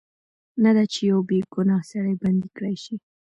[0.63, 2.95] نه دا چې یو بې ګناه سړی بندي کړای شي.